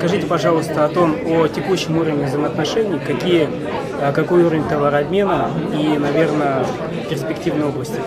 [0.00, 3.48] Расскажите, пожалуйста, о том, о текущем уровне взаимоотношений, какие,
[4.00, 6.64] э, какой уровень товарообмена и, наверное,
[7.10, 8.00] перспективные области.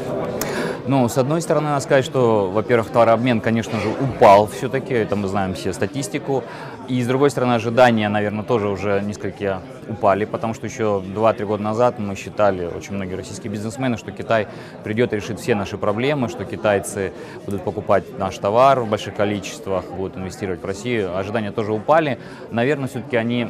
[0.87, 5.27] Ну, с одной стороны, надо сказать, что, во-первых, товарообмен, конечно же, упал все-таки, это мы
[5.27, 6.43] знаем все статистику.
[6.87, 11.61] И, с другой стороны, ожидания, наверное, тоже уже несколько упали, потому что еще 2-3 года
[11.61, 14.47] назад мы считали, очень многие российские бизнесмены, что Китай
[14.83, 17.13] придет и решит все наши проблемы, что китайцы
[17.45, 21.15] будут покупать наш товар в больших количествах, будут инвестировать в Россию.
[21.15, 22.17] Ожидания тоже упали.
[22.49, 23.47] Наверное, все-таки они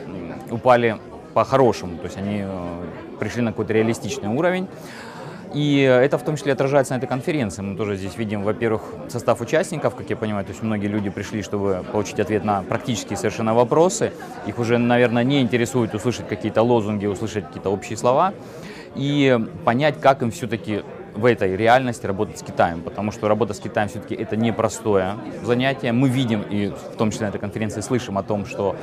[0.49, 0.97] упали
[1.33, 4.67] по-хорошему, то есть они э, пришли на какой-то реалистичный уровень.
[5.53, 7.61] И это в том числе отражается на этой конференции.
[7.61, 11.41] Мы тоже здесь видим, во-первых, состав участников, как я понимаю, то есть многие люди пришли,
[11.41, 14.13] чтобы получить ответ на практические совершенно вопросы.
[14.45, 18.33] Их уже, наверное, не интересует услышать какие-то лозунги, услышать какие-то общие слова
[18.95, 20.83] и понять, как им все-таки
[21.13, 25.91] в этой реальности работать с Китаем, потому что работа с Китаем все-таки это непростое занятие.
[25.91, 28.77] Мы видим и в том числе на этой конференции слышим о том, что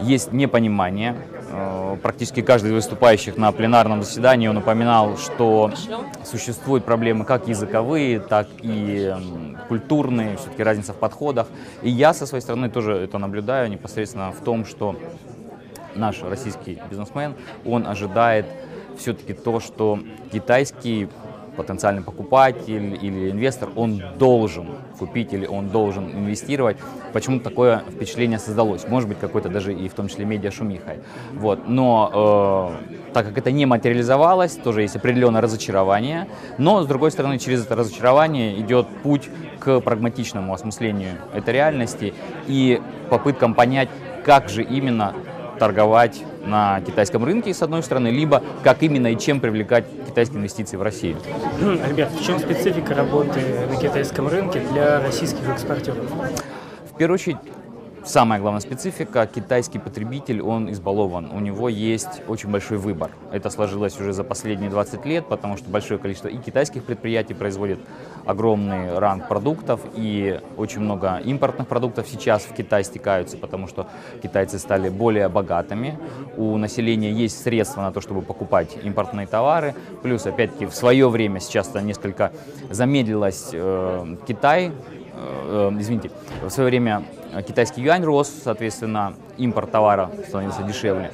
[0.00, 1.16] есть непонимание.
[1.56, 5.70] Э, практически каждый из выступающих на пленарном заседании он упоминал, что
[6.24, 9.14] существуют проблемы как языковые, так и
[9.68, 11.46] культурные, все-таки разница в подходах.
[11.82, 14.96] И я со своей стороны тоже это наблюдаю непосредственно в том, что
[15.94, 18.46] наш российский бизнесмен, он ожидает
[18.98, 20.00] все-таки то, что
[20.32, 21.08] китайский
[21.56, 26.76] потенциальный покупатель или инвестор, он должен купить или он должен инвестировать.
[27.12, 28.86] Почему такое впечатление создалось?
[28.88, 31.00] Может быть, какой-то даже и в том числе медиа-шумихой.
[31.32, 31.68] Вот.
[31.68, 36.28] Но э, так как это не материализовалось, тоже есть определенное разочарование.
[36.58, 42.14] Но, с другой стороны, через это разочарование идет путь к прагматичному осмыслению этой реальности
[42.46, 43.88] и попыткам понять,
[44.24, 45.14] как же именно
[45.58, 50.76] торговать на китайском рынке, с одной стороны, либо как именно и чем привлекать китайские инвестиции
[50.76, 51.16] в Россию.
[51.84, 56.04] Альберт, в чем специфика работы на китайском рынке для российских экспортеров?
[56.92, 57.38] В первую очередь,
[58.04, 63.10] Самая главная специфика, китайский потребитель, он избалован, у него есть очень большой выбор.
[63.32, 67.78] Это сложилось уже за последние 20 лет, потому что большое количество и китайских предприятий производит
[68.26, 73.86] огромный ранг продуктов, и очень много импортных продуктов сейчас в Китай стекаются, потому что
[74.22, 75.98] китайцы стали более богатыми,
[76.36, 81.40] у населения есть средства на то, чтобы покупать импортные товары, плюс, опять-таки, в свое время
[81.40, 82.32] сейчас несколько
[82.68, 84.72] замедлилось э, Китай,
[85.16, 86.10] э, э извините,
[86.42, 87.04] в свое время
[87.46, 91.12] китайский юань рос, соответственно, импорт товара становился дешевле.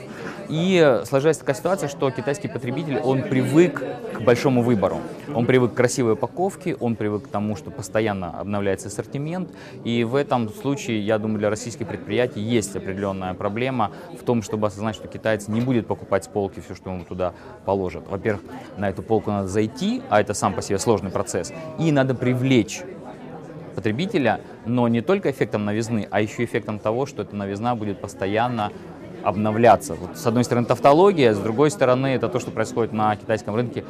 [0.50, 3.84] И сложилась такая ситуация, что китайский потребитель, он привык
[4.14, 4.98] к большому выбору.
[5.32, 9.48] Он привык к красивой упаковке, он привык к тому, что постоянно обновляется ассортимент.
[9.84, 14.66] И в этом случае, я думаю, для российских предприятий есть определенная проблема в том, чтобы
[14.66, 17.32] осознать, что китаец не будет покупать с полки все, что ему туда
[17.64, 18.08] положат.
[18.08, 18.42] Во-первых,
[18.76, 22.82] на эту полку надо зайти, а это сам по себе сложный процесс, и надо привлечь
[23.74, 28.72] потребителя, но не только эффектом новизны, а еще эффектом того, что эта новизна будет постоянно
[29.22, 29.94] обновляться.
[29.94, 33.84] Вот, с одной стороны, тавтология, с другой стороны, это то, что происходит на китайском рынке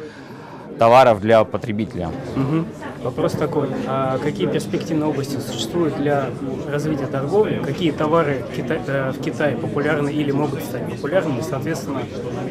[0.81, 2.09] товаров для потребителя.
[2.37, 2.65] Угу.
[3.05, 6.31] Вопрос такой, а какие перспективные области существуют для
[6.73, 7.63] развития торговли?
[7.63, 11.43] Какие товары э, в Китае популярны или могут стать популярными?
[11.43, 12.01] Соответственно,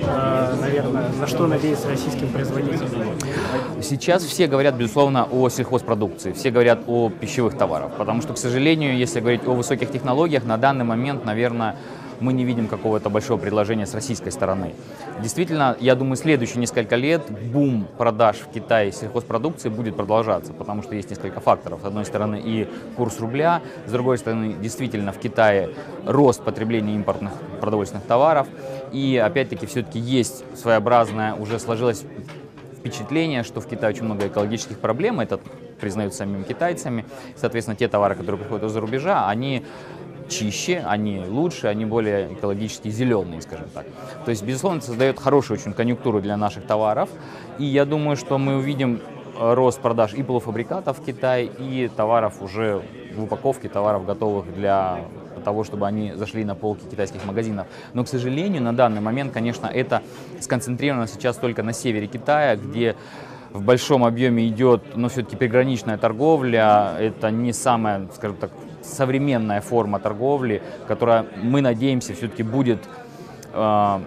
[0.03, 2.91] э, наверное, на что надеяться российским производителям?
[3.81, 8.95] Сейчас все говорят, безусловно, о сельхозпродукции, все говорят о пищевых товарах, потому что, к сожалению,
[8.95, 11.77] если говорить о высоких технологиях, на данный момент, наверное,
[12.19, 14.73] мы не видим какого-то большого предложения с российской стороны.
[15.21, 17.21] Действительно, я думаю, следующие несколько лет
[17.51, 21.81] бум продаж в Китае сельхозпродукции будет продолжаться, потому что есть несколько факторов.
[21.81, 25.69] С одной стороны и курс рубля, с другой стороны действительно в Китае
[26.05, 28.47] рост потребления импортных продовольственных товаров.
[28.91, 32.03] И опять-таки все-таки есть своеобразное, уже сложилось
[32.79, 35.39] впечатление, что в Китае очень много экологических проблем, это
[35.79, 37.05] признают самими китайцами.
[37.35, 39.65] Соответственно, те товары, которые приходят из-за рубежа, они
[40.29, 43.85] чище, они лучше, они более экологически зеленые, скажем так.
[44.25, 47.09] То есть, безусловно, это создает хорошую очень конъюнктуру для наших товаров.
[47.57, 49.01] И я думаю, что мы увидим
[49.37, 52.81] э, рост продаж и полуфабрикатов в Китае, и товаров уже
[53.15, 55.01] в упаковке, товаров готовых для
[55.43, 57.67] того, чтобы они зашли на полки китайских магазинов.
[57.93, 60.01] Но, к сожалению, на данный момент, конечно, это
[60.39, 62.95] сконцентрировано сейчас только на севере Китая, где
[63.51, 66.93] в большом объеме идет, но все-таки приграничная торговля.
[66.99, 68.51] Это не самая, скажем так,
[68.89, 72.79] современная форма торговли, которая, мы надеемся, все-таки будет,
[73.53, 73.99] э,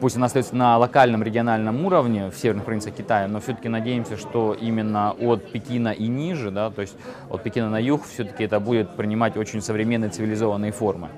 [0.00, 4.54] пусть она остается на локальном, региональном уровне в северных провинциях Китая, но все-таки надеемся, что
[4.54, 6.96] именно от Пекина и ниже, да, то есть
[7.30, 11.08] от Пекина на юг, все-таки это будет принимать очень современные цивилизованные формы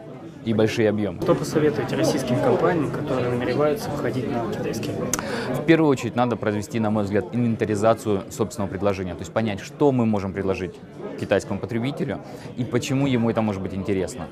[0.44, 1.20] и большие объемы.
[1.22, 5.14] Что посоветуете российским компаниям, которые намереваются входить на китайский рынок?
[5.54, 9.92] В первую очередь надо произвести, на мой взгляд, инвентаризацию собственного предложения, то есть понять, что
[9.92, 10.74] мы можем предложить
[11.18, 12.20] китайскому потребителю
[12.56, 14.28] и почему ему это может быть интересно.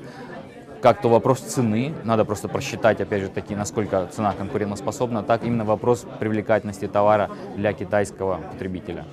[0.81, 5.65] как то вопрос цены, надо просто просчитать, опять же таки, насколько цена конкурентоспособна, так именно
[5.65, 9.05] вопрос привлекательности товара для китайского потребителя.